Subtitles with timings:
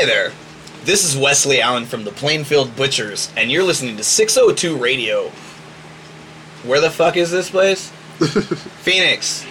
[0.00, 0.32] Hi there.
[0.84, 5.28] This is Wesley Allen from the Plainfield Butchers, and you're listening to 602 Radio.
[6.64, 7.90] Where the fuck is this place?
[8.80, 9.44] Phoenix.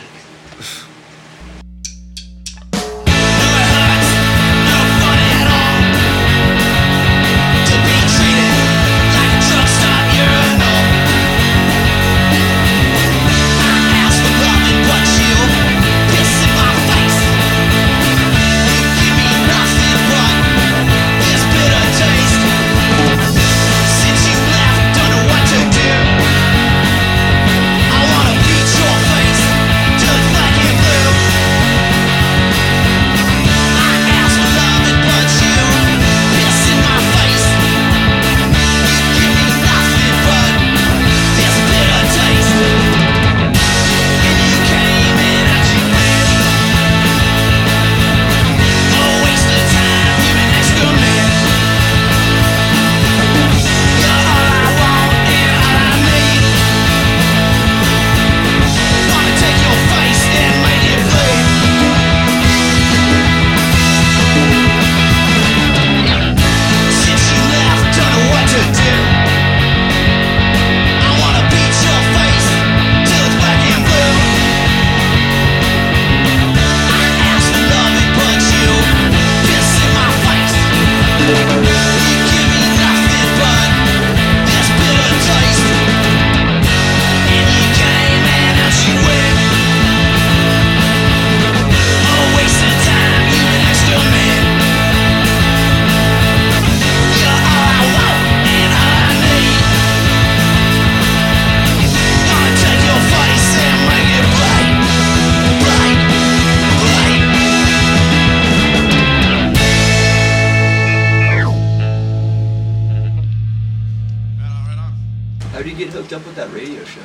[116.10, 117.02] Hooked up with that radio show?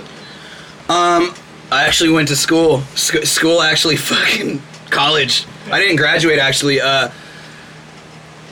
[0.88, 1.34] Um,
[1.70, 2.80] I actually went to school.
[2.94, 5.46] Sc- school, actually, fucking college.
[5.70, 6.80] I didn't graduate actually.
[6.80, 7.08] Uh,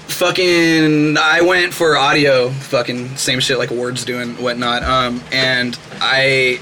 [0.08, 2.50] fucking, I went for audio.
[2.50, 4.82] Fucking same shit like Ward's doing, whatnot.
[4.82, 6.60] Um, and I,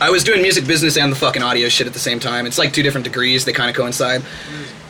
[0.00, 2.46] I was doing music business and the fucking audio shit at the same time.
[2.46, 3.44] It's like two different degrees.
[3.44, 4.22] They kind of coincide.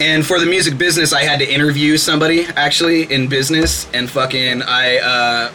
[0.01, 4.63] And for the music business, I had to interview somebody actually in business, and fucking
[4.63, 4.99] I.
[4.99, 5.53] Uh,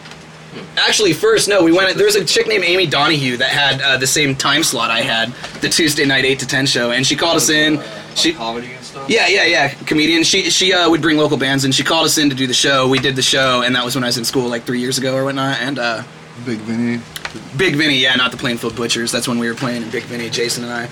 [0.76, 1.96] Actually, first, no, we went.
[1.96, 5.02] There was a chick named Amy Donahue that had uh, the same time slot I
[5.02, 7.80] had, the Tuesday night eight to ten show, and she called us in.
[8.16, 9.08] She, comedy and stuff.
[9.08, 10.24] yeah, yeah, yeah, comedian.
[10.24, 12.54] She she uh, would bring local bands, and she called us in to do the
[12.54, 12.88] show.
[12.88, 14.98] We did the show, and that was when I was in school, like three years
[14.98, 15.60] ago or whatnot.
[15.60, 16.02] And uh,
[16.44, 17.00] Big Vinny.
[17.56, 19.12] Big Vinny, yeah, not the Plainfield Butchers.
[19.12, 20.88] That's when we were playing in Big Vinny, Jason and I.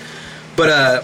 [0.55, 1.03] But uh,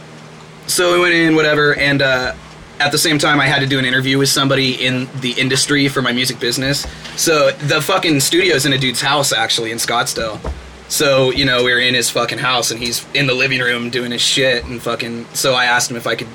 [0.67, 2.35] so we went in, whatever, and uh,
[2.79, 5.87] at the same time, I had to do an interview with somebody in the industry
[5.87, 6.85] for my music business.
[7.15, 10.39] So the fucking studio's in a dude's house actually in Scottsdale.
[10.87, 13.89] So you know we were in his fucking house, and he's in the living room
[13.89, 15.25] doing his shit, and fucking.
[15.33, 16.27] So I asked him if I could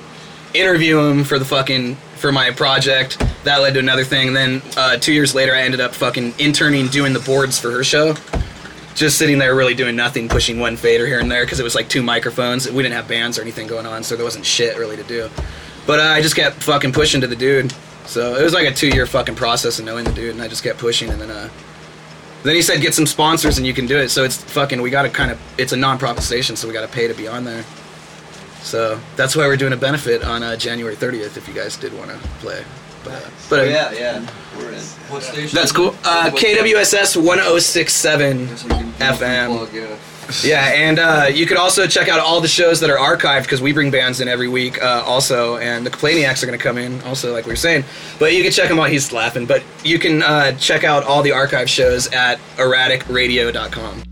[0.55, 3.19] interview him for the fucking for my project.
[3.45, 4.29] That led to another thing.
[4.29, 7.71] And then uh, two years later, I ended up fucking interning doing the boards for
[7.71, 8.15] her show
[8.95, 11.75] just sitting there really doing nothing, pushing one fader here and there because it was
[11.75, 12.71] like two microphones.
[12.71, 15.31] We didn't have bands or anything going on, so there wasn't shit really to do.
[15.87, 17.73] But uh, I just kept fucking pushing to the dude.
[18.07, 20.49] So it was like a two year fucking process of knowing the dude, and I
[20.49, 21.49] just kept pushing, and then uh,
[22.43, 24.09] then he said get some sponsors and you can do it.
[24.09, 26.87] So it's fucking we got to kind of it's a non-profit station, so we got
[26.87, 27.65] to pay to be on there.
[28.63, 31.97] So that's why we're doing a benefit on uh, January 30th if you guys did
[31.97, 32.65] want to play.
[33.05, 34.31] But, uh, but uh, yeah, yeah.
[34.57, 34.81] We're in.
[35.09, 35.55] What station?
[35.55, 35.95] that's cool.
[36.05, 40.10] Uh, KWSS 1067 FM.
[40.45, 40.73] yeah.
[40.75, 43.73] And uh, you could also check out all the shows that are archived because we
[43.73, 47.01] bring bands in every week, uh, also, and the Complaniacs are going to come in,
[47.03, 47.85] also, like we were saying.
[48.19, 48.91] But you can check them out.
[48.91, 54.03] He's laughing, but you can uh, check out all the archive shows at erraticradio.com.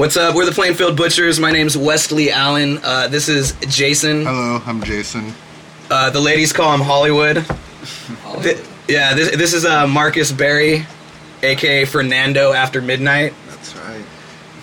[0.00, 0.34] What's up?
[0.34, 1.38] We're the Plainfield Butchers.
[1.38, 2.78] My name's Wesley Allen.
[2.82, 4.24] Uh, this is Jason.
[4.24, 5.34] Hello, I'm Jason.
[5.90, 7.44] Uh, the ladies call him Hollywood.
[8.42, 10.86] Th- yeah, this, this is uh, Marcus Berry,
[11.42, 13.34] aka Fernando After Midnight.
[13.46, 14.02] That's right.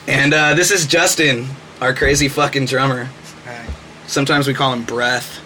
[0.07, 1.45] And uh, this is Justin,
[1.81, 3.07] our crazy fucking drummer.
[4.07, 5.39] Sometimes we call him Breath.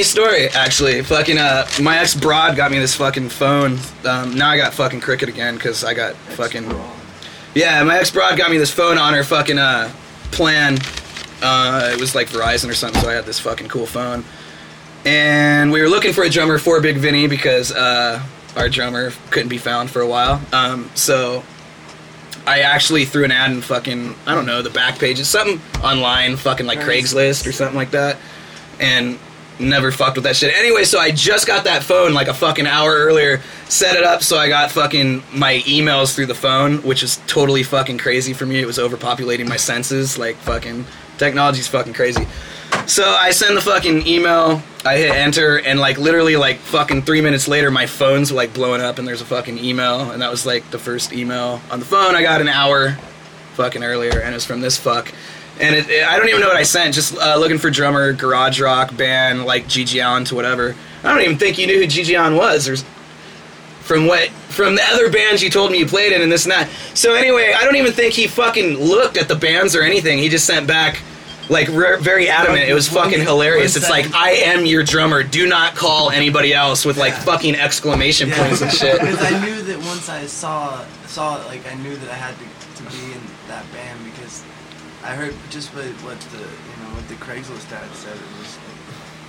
[0.00, 1.02] Funny story, actually.
[1.02, 3.78] Fucking, uh, my ex broad got me this fucking phone.
[4.06, 6.64] Um, now I got fucking cricket again because I got fucking.
[7.54, 9.92] Yeah, my ex broad got me this phone on her fucking uh,
[10.30, 10.78] plan.
[11.42, 14.24] Uh, it was like Verizon or something, so I had this fucking cool phone.
[15.04, 18.22] And we were looking for a drummer for Big Vinny because uh,
[18.56, 20.40] our drummer couldn't be found for a while.
[20.50, 21.44] Um, so
[22.46, 26.36] I actually threw an ad in fucking I don't know the back pages, something online,
[26.36, 28.16] fucking like Craigslist or something like that,
[28.80, 29.18] and
[29.60, 30.54] never fucked with that shit.
[30.54, 34.22] Anyway, so I just got that phone like a fucking hour earlier, set it up
[34.22, 38.46] so I got fucking my emails through the phone, which is totally fucking crazy for
[38.46, 38.60] me.
[38.60, 40.86] It was overpopulating my senses, like fucking
[41.18, 42.26] technology's fucking crazy.
[42.86, 47.20] So I send the fucking email, I hit enter, and like literally like fucking three
[47.20, 50.46] minutes later, my phone's like blowing up, and there's a fucking email, and that was
[50.46, 52.96] like the first email on the phone I got an hour
[53.54, 55.12] fucking earlier, and it's from this fuck.
[55.60, 56.94] And it, it- I don't even know what I sent.
[56.94, 60.74] Just uh, looking for drummer, garage rock band, like GG Allin to whatever.
[61.04, 62.64] I don't even think you knew who GG Allin was.
[62.66, 62.84] There's
[63.82, 66.52] from what from the other bands you told me you played in and this and
[66.52, 66.68] that.
[66.94, 70.18] So anyway, I don't even think he fucking looked at the bands or anything.
[70.18, 71.00] He just sent back
[71.48, 72.62] like re- very adamant.
[72.68, 73.74] It was fucking hilarious.
[73.76, 75.22] It's like I am your drummer.
[75.22, 77.20] Do not call anybody else with like Yeah.
[77.20, 79.00] fucking exclamation points and shit.
[79.00, 82.34] Because I knew that once I saw saw it, like I knew that I had
[82.36, 84.19] to, to be in that band because
[85.10, 88.14] I heard just what, what the you know what the Craigslist ad said.
[88.14, 88.58] It was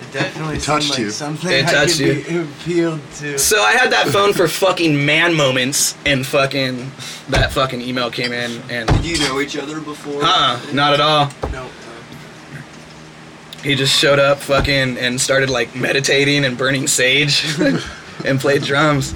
[0.01, 1.09] it definitely It touched seemed like you.
[1.11, 2.43] something It I touched could you.
[2.43, 3.39] be appealed to.
[3.39, 6.91] So I had that phone for fucking man moments, and fucking
[7.29, 10.21] that fucking email came in, and Did you know each other before?
[10.23, 11.29] uh, not at all.
[11.51, 11.69] no, no.
[13.63, 17.45] He just showed up, fucking, and started like meditating and burning sage,
[18.25, 19.13] and played drums.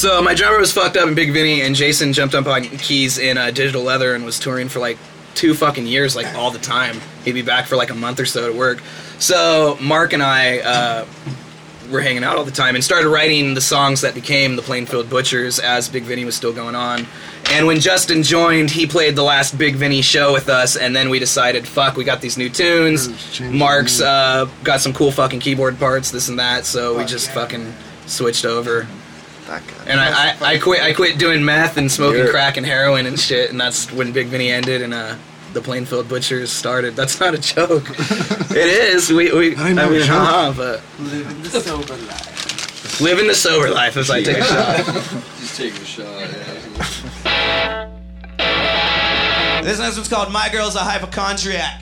[0.00, 3.18] So my drummer was fucked up in Big Vinny, and Jason jumped up on keys
[3.18, 4.96] in uh, Digital Leather and was touring for like
[5.34, 7.02] two fucking years, like all the time.
[7.22, 8.82] He'd be back for like a month or so to work.
[9.18, 11.06] So Mark and I uh,
[11.90, 15.10] were hanging out all the time and started writing the songs that became the Plainfield
[15.10, 17.06] Butchers as Big Vinny was still going on.
[17.50, 21.10] And when Justin joined, he played the last Big Vinny show with us, and then
[21.10, 23.38] we decided, fuck, we got these new tunes.
[23.38, 27.74] Mark's uh, got some cool fucking keyboard parts, this and that, so we just fucking
[28.06, 28.88] switched over.
[29.50, 29.84] That guy.
[29.90, 32.30] And I, I, I quit I quit doing meth and smoking Yeah.
[32.30, 35.16] crack and heroin and shit, and that's when Big Vinny ended and uh,
[35.54, 36.94] the Plainfield Butchers started.
[36.94, 37.90] That's not a joke.
[38.50, 38.56] it
[38.94, 39.10] is.
[39.10, 40.26] We, we I know, mean, shut up.
[40.28, 43.00] haha, but Living the sober life.
[43.00, 44.76] living the sober life as I take a shot.
[45.40, 46.06] Just take a shot.
[46.06, 47.88] Yeah.
[49.62, 51.80] This next one's called My Girl's a Hypochondriac.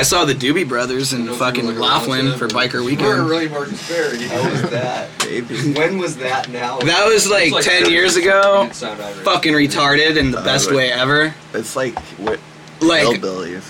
[0.00, 2.54] I saw the Doobie Brothers in know if fucking you were like Laughlin for to-
[2.54, 3.28] Biker We're Weekend.
[3.28, 4.22] really Marcus Berry.
[4.28, 5.74] How was that, baby?
[5.74, 6.78] When was that now?
[6.78, 8.62] That was like, It's like 10 years ago.
[8.62, 9.24] didn't sound outrageous.
[9.24, 11.34] Fucking retarded in the Uh, best but- way ever.
[11.52, 12.40] It's like what
[12.80, 13.62] Like hillbillies.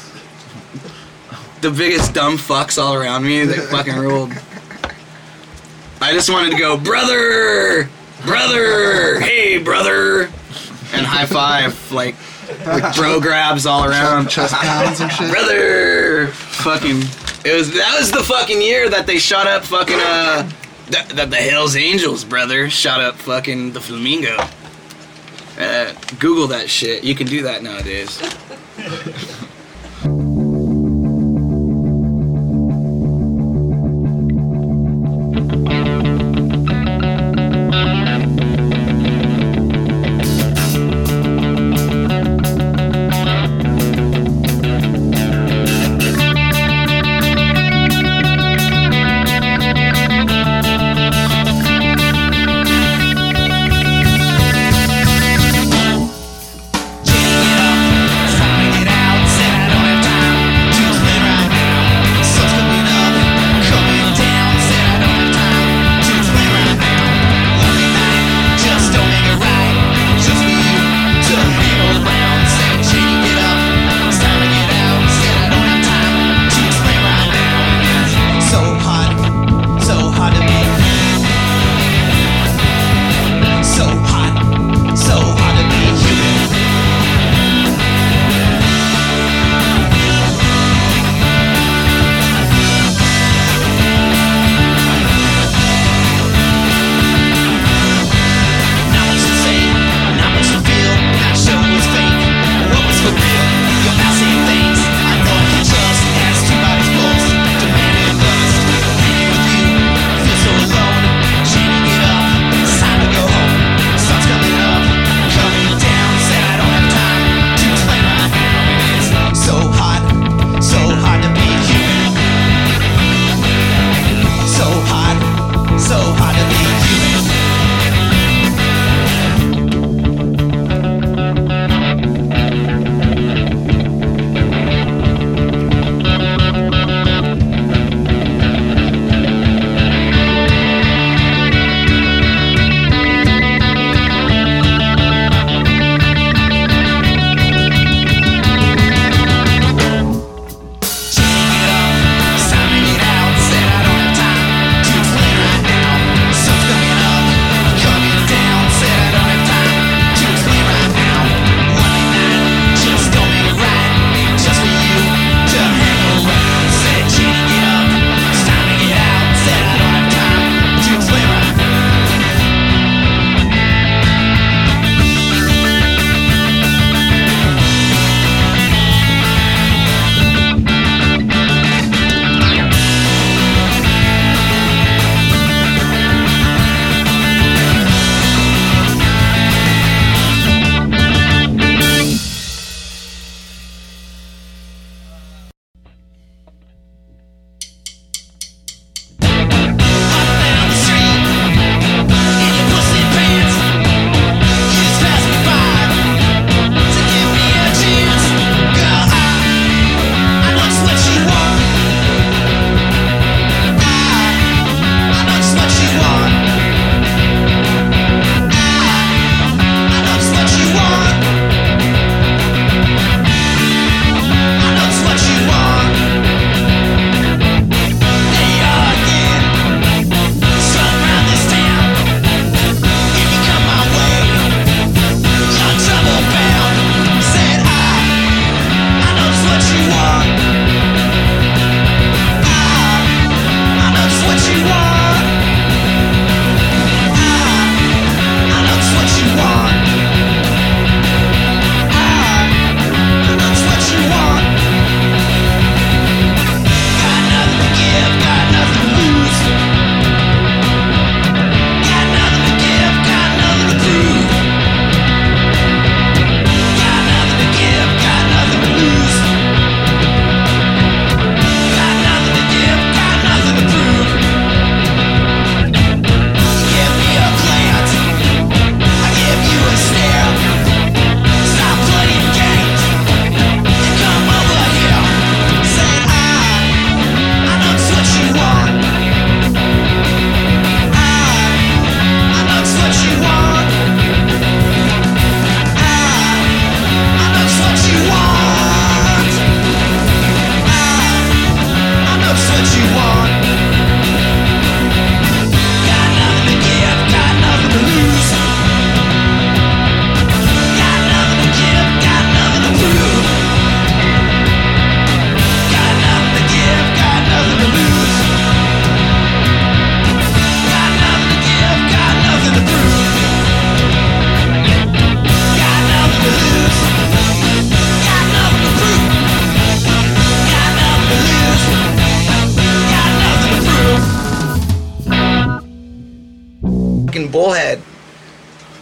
[1.63, 4.33] the biggest dumb fucks all around me that fucking ruled.
[6.01, 7.91] I just wanted to go, brother,
[8.25, 10.31] brother, hey, brother,
[10.93, 12.15] and high five, like
[12.97, 14.29] bro grabs all around.
[14.29, 15.31] Chest pounds and shit.
[15.31, 17.03] brother fucking
[17.45, 20.49] it was that was the fucking year that they shot up fucking uh
[20.91, 24.37] that, that the Hells Angels brother shot up fucking the Flamingo.
[25.59, 27.05] Uh, Google that shit.
[27.05, 28.21] You can do that nowadays.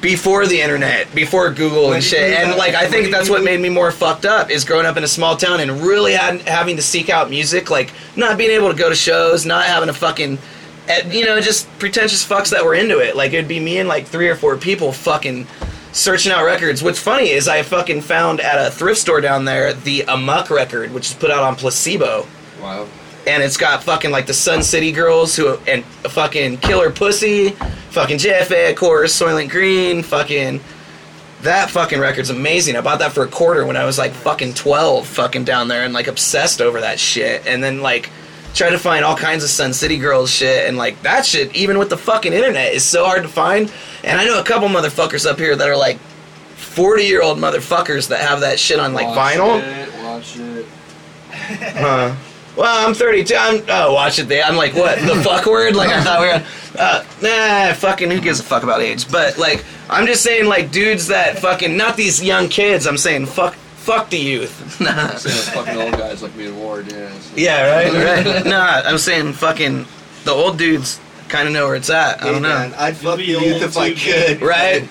[0.00, 2.38] before the internet, before Google and shit.
[2.38, 2.74] And like?
[2.74, 5.36] I think that's what made me more fucked up is growing up in a small
[5.36, 8.88] town and really had, having to seek out music, like not being able to go
[8.88, 10.38] to shows, not having a fucking,
[10.88, 13.16] eh, you know, just pretentious fucks that were into it.
[13.16, 15.46] Like it'd be me and like three or four people fucking
[15.92, 16.82] searching out records.
[16.82, 20.92] What's funny is I fucking found at a thrift store down there the Amuck record,
[20.92, 22.26] which is put out on Placebo
[22.60, 22.88] Wow.
[23.28, 27.50] And it's got fucking like the Sun City Girls who and fucking Killer Pussy,
[27.90, 30.60] fucking JFA of course, Soylent Green, fucking
[31.42, 32.74] that fucking record's amazing.
[32.74, 35.84] I bought that for a quarter when I was like fucking twelve, fucking down there
[35.84, 37.46] and like obsessed over that shit.
[37.46, 38.10] And then like
[38.54, 41.78] tried to find all kinds of Sun City Girls shit and like that shit, even
[41.78, 43.70] with the fucking internet, is so hard to find.
[44.04, 45.98] And I know a couple motherfuckers up here that are like
[46.56, 49.60] forty year old motherfuckers that have that shit on like vinyl.
[49.62, 50.66] It, watch it.
[51.30, 52.16] Huh.
[52.58, 53.34] Well, I'm 32.
[53.38, 54.24] I'm oh, watch it.
[54.28, 54.42] There.
[54.42, 55.76] I'm like, what the fuck word?
[55.76, 56.44] Like I thought we were.
[56.76, 58.10] Uh, nah, fucking.
[58.10, 59.08] Who gives a fuck about age?
[59.10, 62.86] But like, I'm just saying, like, dudes that fucking not these young kids.
[62.88, 64.80] I'm saying, fuck, fuck the youth.
[64.80, 65.08] Nah.
[65.16, 67.10] Same as fucking old guys like me and Ward, yeah.
[67.18, 68.44] so- Yeah, right, right.
[68.46, 69.86] nah, I'm saying, fucking,
[70.24, 72.22] the old dudes kind of know where it's at.
[72.22, 72.48] I don't know.
[72.48, 74.40] man, I'd fuck the youth if I could.
[74.40, 74.88] Right?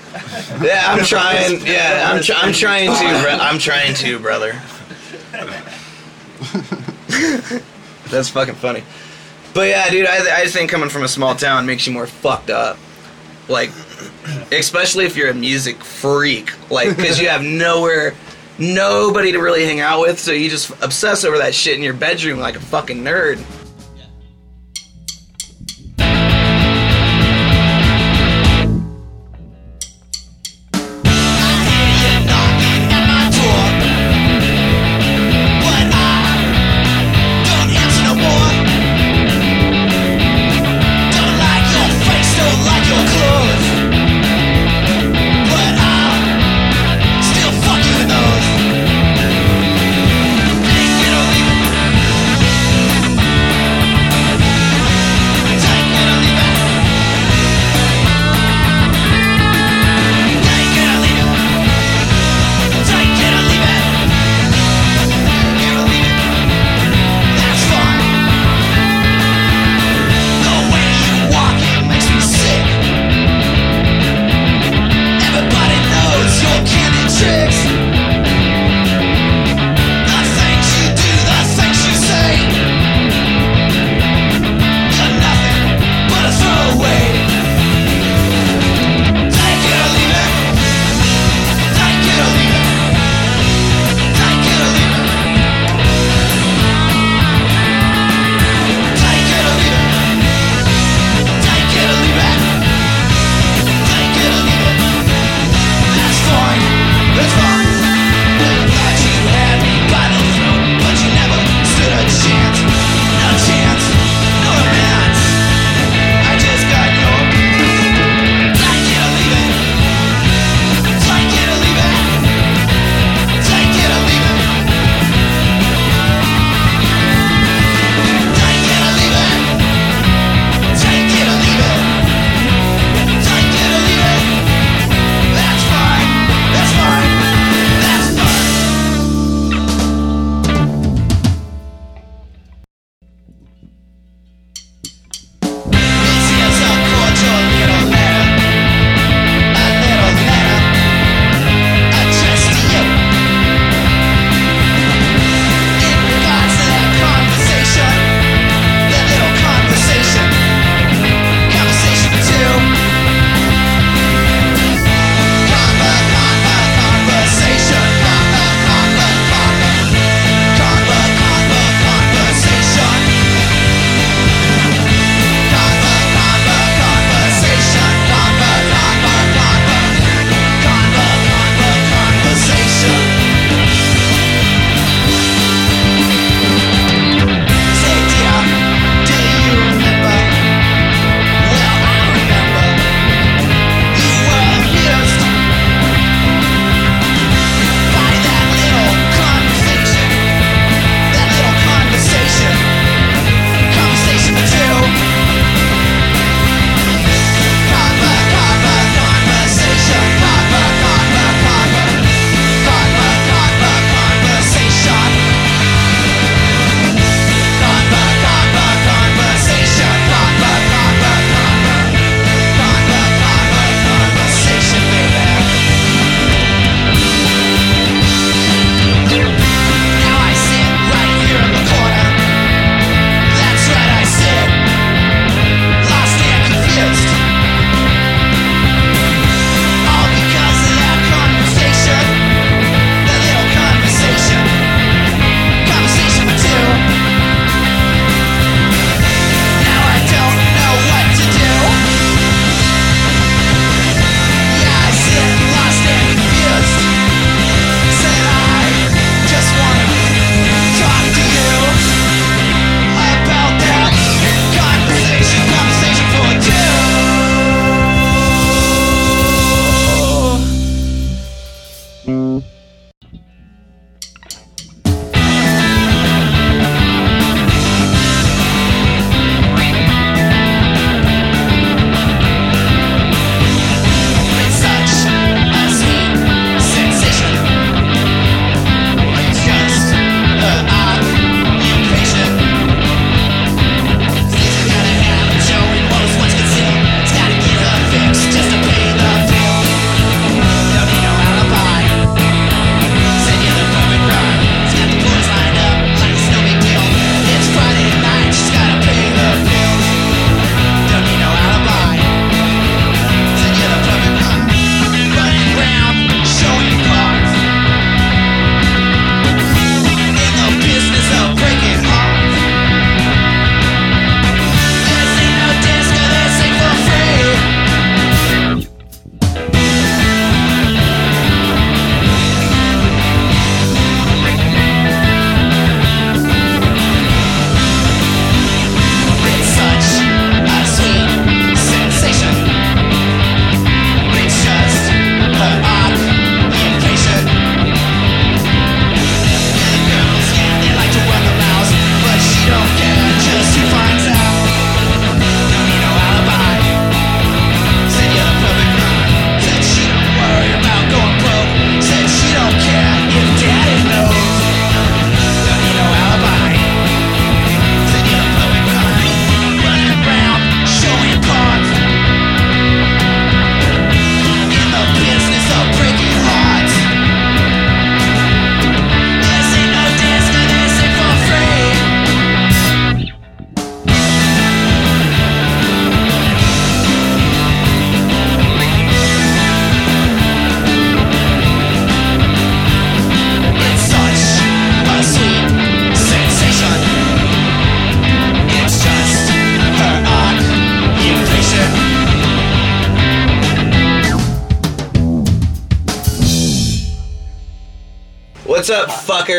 [0.62, 1.66] Yeah, I'm trying.
[1.66, 3.22] Yeah, I'm, tr- I'm trying to.
[3.24, 4.62] Bro- I'm trying to, brother.
[8.10, 8.84] That's fucking funny.
[9.54, 12.50] But yeah, dude, I, I think coming from a small town makes you more fucked
[12.50, 12.78] up.
[13.50, 13.72] Like,
[14.52, 16.52] especially if you're a music freak.
[16.70, 18.14] Like, because you have nowhere,
[18.60, 21.94] nobody to really hang out with, so you just obsess over that shit in your
[21.94, 23.38] bedroom like a fucking nerd.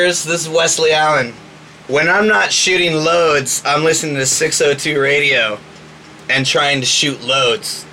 [0.08, 1.34] This is Wesley Allen.
[1.86, 5.58] When I'm not shooting loads, I'm listening to 602 radio
[6.30, 7.84] and trying to shoot loads.